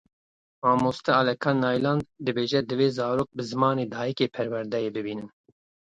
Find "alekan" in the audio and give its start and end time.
1.17-1.57